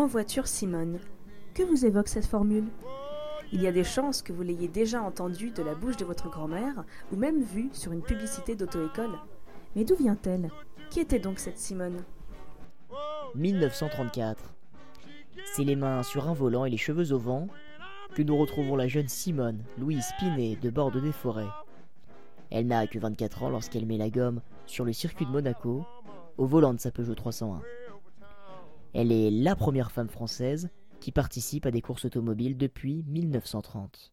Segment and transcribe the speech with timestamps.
[0.00, 0.98] En voiture Simone.
[1.52, 2.64] Que vous évoque cette formule?
[3.52, 6.30] Il y a des chances que vous l'ayez déjà entendue de la bouche de votre
[6.30, 9.18] grand-mère ou même vue sur une publicité d'auto-école.
[9.76, 10.48] Mais d'où vient-elle?
[10.88, 12.02] Qui était donc cette Simone?
[13.34, 14.54] 1934.
[15.54, 17.48] C'est les mains sur un volant et les cheveux au vent
[18.14, 21.52] que nous retrouvons la jeune Simone Louise Pinet de Bordeaux des Forêts.
[22.48, 25.84] Elle n'a que 24 ans lorsqu'elle met la gomme sur le circuit de Monaco
[26.38, 27.60] au volant de sa Peugeot 301.
[28.92, 34.12] Elle est la première femme française qui participe à des courses automobiles depuis 1930.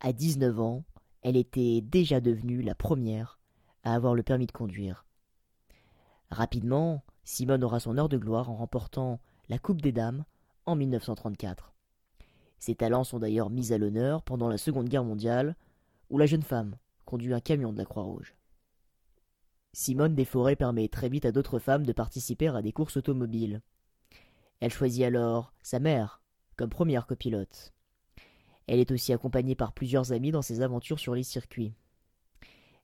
[0.00, 0.84] À 19 ans,
[1.22, 3.38] elle était déjà devenue la première
[3.82, 5.06] à avoir le permis de conduire.
[6.30, 10.24] Rapidement, Simone aura son heure de gloire en remportant la Coupe des Dames
[10.66, 11.74] en 1934.
[12.58, 15.56] Ses talents sont d'ailleurs mis à l'honneur pendant la Seconde Guerre mondiale,
[16.08, 18.34] où la jeune femme conduit un camion de la Croix-Rouge.
[19.74, 23.60] Simone Desforêts permet très vite à d'autres femmes de participer à des courses automobiles.
[24.64, 26.22] Elle choisit alors sa mère
[26.56, 27.74] comme première copilote.
[28.66, 31.74] Elle est aussi accompagnée par plusieurs amis dans ses aventures sur les circuits.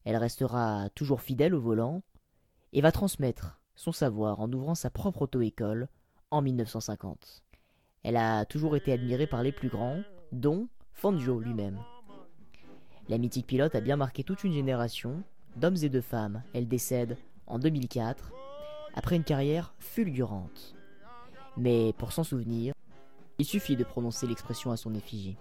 [0.05, 2.03] Elle restera toujours fidèle au volant
[2.75, 5.89] et va transmettre son savoir en ouvrant sa propre auto-école
[6.31, 7.45] en 1950.
[8.03, 11.81] Elle a toujours été admirée par les plus grands, dont Fangio lui-même.
[13.09, 15.23] La mythique pilote a bien marqué toute une génération
[15.57, 16.43] d'hommes et de femmes.
[16.53, 18.35] Elle décède en 2004
[18.93, 20.75] après une carrière fulgurante.
[21.61, 22.73] Mais pour s'en souvenir,
[23.39, 25.37] il suffit de prononcer l'expression à son effigie.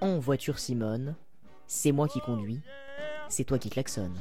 [0.00, 1.16] En voiture Simone,
[1.66, 2.60] c'est moi qui conduis,
[3.28, 4.14] c'est toi qui klaxonne.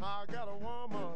[0.00, 1.07] I got a woman.